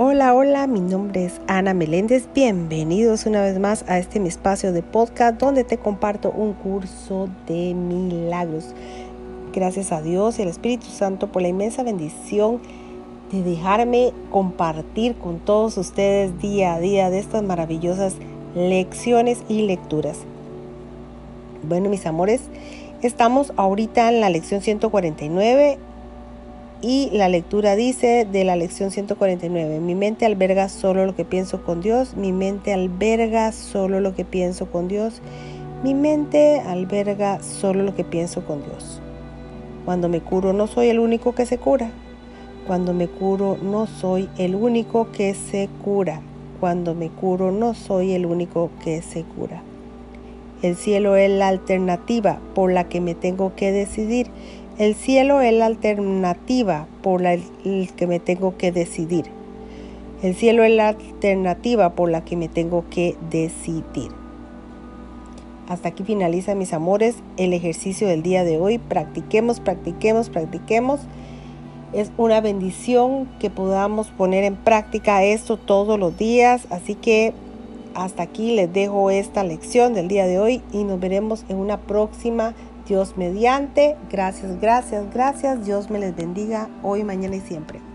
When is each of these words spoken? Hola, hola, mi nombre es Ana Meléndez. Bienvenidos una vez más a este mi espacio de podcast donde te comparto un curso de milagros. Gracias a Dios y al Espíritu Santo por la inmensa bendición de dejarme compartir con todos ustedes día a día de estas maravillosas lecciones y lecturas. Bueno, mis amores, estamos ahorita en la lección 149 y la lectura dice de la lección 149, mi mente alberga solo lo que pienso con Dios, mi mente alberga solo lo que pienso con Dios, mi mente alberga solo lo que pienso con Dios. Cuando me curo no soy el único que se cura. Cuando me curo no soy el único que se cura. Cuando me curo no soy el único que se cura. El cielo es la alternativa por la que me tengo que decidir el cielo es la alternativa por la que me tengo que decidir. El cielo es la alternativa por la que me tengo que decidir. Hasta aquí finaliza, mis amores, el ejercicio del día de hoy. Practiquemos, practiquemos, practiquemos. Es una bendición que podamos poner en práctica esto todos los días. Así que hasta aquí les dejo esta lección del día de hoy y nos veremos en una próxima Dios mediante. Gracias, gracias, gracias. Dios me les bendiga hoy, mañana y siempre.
Hola, 0.00 0.32
hola, 0.32 0.68
mi 0.68 0.78
nombre 0.78 1.24
es 1.24 1.40
Ana 1.48 1.74
Meléndez. 1.74 2.28
Bienvenidos 2.32 3.26
una 3.26 3.42
vez 3.42 3.58
más 3.58 3.84
a 3.88 3.98
este 3.98 4.20
mi 4.20 4.28
espacio 4.28 4.72
de 4.72 4.80
podcast 4.84 5.40
donde 5.40 5.64
te 5.64 5.76
comparto 5.76 6.30
un 6.30 6.52
curso 6.52 7.28
de 7.48 7.74
milagros. 7.74 8.76
Gracias 9.52 9.90
a 9.90 10.00
Dios 10.00 10.38
y 10.38 10.42
al 10.42 10.48
Espíritu 10.50 10.86
Santo 10.86 11.32
por 11.32 11.42
la 11.42 11.48
inmensa 11.48 11.82
bendición 11.82 12.60
de 13.32 13.42
dejarme 13.42 14.12
compartir 14.30 15.16
con 15.16 15.40
todos 15.40 15.76
ustedes 15.76 16.40
día 16.40 16.74
a 16.74 16.78
día 16.78 17.10
de 17.10 17.18
estas 17.18 17.42
maravillosas 17.42 18.14
lecciones 18.54 19.42
y 19.48 19.62
lecturas. 19.62 20.18
Bueno, 21.68 21.90
mis 21.90 22.06
amores, 22.06 22.42
estamos 23.02 23.52
ahorita 23.56 24.12
en 24.12 24.20
la 24.20 24.30
lección 24.30 24.60
149 24.60 25.76
y 26.80 27.10
la 27.12 27.28
lectura 27.28 27.74
dice 27.74 28.26
de 28.30 28.44
la 28.44 28.54
lección 28.54 28.90
149, 28.90 29.80
mi 29.80 29.94
mente 29.94 30.26
alberga 30.26 30.68
solo 30.68 31.06
lo 31.06 31.16
que 31.16 31.24
pienso 31.24 31.62
con 31.62 31.80
Dios, 31.80 32.16
mi 32.16 32.32
mente 32.32 32.72
alberga 32.72 33.50
solo 33.50 33.98
lo 33.98 34.14
que 34.14 34.24
pienso 34.24 34.70
con 34.70 34.86
Dios, 34.86 35.20
mi 35.82 35.94
mente 35.94 36.60
alberga 36.60 37.42
solo 37.42 37.82
lo 37.82 37.96
que 37.96 38.04
pienso 38.04 38.44
con 38.44 38.62
Dios. 38.62 39.00
Cuando 39.84 40.08
me 40.08 40.20
curo 40.20 40.52
no 40.52 40.66
soy 40.66 40.88
el 40.88 40.98
único 40.98 41.34
que 41.34 41.46
se 41.46 41.58
cura. 41.58 41.90
Cuando 42.66 42.92
me 42.92 43.08
curo 43.08 43.56
no 43.62 43.86
soy 43.86 44.28
el 44.36 44.54
único 44.54 45.10
que 45.10 45.34
se 45.34 45.68
cura. 45.82 46.20
Cuando 46.60 46.94
me 46.94 47.08
curo 47.08 47.50
no 47.50 47.74
soy 47.74 48.12
el 48.12 48.26
único 48.26 48.70
que 48.84 49.02
se 49.02 49.22
cura. 49.22 49.62
El 50.60 50.76
cielo 50.76 51.16
es 51.16 51.30
la 51.30 51.48
alternativa 51.48 52.40
por 52.54 52.72
la 52.72 52.88
que 52.88 53.00
me 53.00 53.14
tengo 53.14 53.54
que 53.54 53.72
decidir 53.72 54.26
el 54.78 54.94
cielo 54.94 55.40
es 55.40 55.52
la 55.52 55.66
alternativa 55.66 56.86
por 57.02 57.20
la 57.20 57.36
que 57.96 58.06
me 58.06 58.20
tengo 58.20 58.56
que 58.56 58.70
decidir. 58.70 59.24
El 60.22 60.36
cielo 60.36 60.62
es 60.62 60.72
la 60.72 60.88
alternativa 60.88 61.94
por 61.94 62.10
la 62.10 62.24
que 62.24 62.36
me 62.36 62.48
tengo 62.48 62.84
que 62.88 63.16
decidir. 63.28 64.10
Hasta 65.68 65.88
aquí 65.88 66.04
finaliza, 66.04 66.54
mis 66.54 66.72
amores, 66.72 67.16
el 67.36 67.52
ejercicio 67.52 68.06
del 68.06 68.22
día 68.22 68.44
de 68.44 68.58
hoy. 68.58 68.78
Practiquemos, 68.78 69.60
practiquemos, 69.60 70.30
practiquemos. 70.30 71.00
Es 71.92 72.12
una 72.16 72.40
bendición 72.40 73.28
que 73.40 73.50
podamos 73.50 74.08
poner 74.08 74.44
en 74.44 74.56
práctica 74.56 75.24
esto 75.24 75.56
todos 75.56 75.98
los 75.98 76.16
días. 76.16 76.66
Así 76.70 76.94
que 76.94 77.32
hasta 77.94 78.22
aquí 78.22 78.54
les 78.54 78.72
dejo 78.72 79.10
esta 79.10 79.42
lección 79.42 79.92
del 79.92 80.06
día 80.06 80.26
de 80.26 80.38
hoy 80.38 80.62
y 80.72 80.84
nos 80.84 81.00
veremos 81.00 81.44
en 81.48 81.56
una 81.56 81.78
próxima 81.78 82.54
Dios 82.88 83.16
mediante. 83.16 83.96
Gracias, 84.10 84.60
gracias, 84.60 85.12
gracias. 85.12 85.64
Dios 85.64 85.90
me 85.90 85.98
les 85.98 86.16
bendiga 86.16 86.68
hoy, 86.82 87.04
mañana 87.04 87.36
y 87.36 87.40
siempre. 87.40 87.87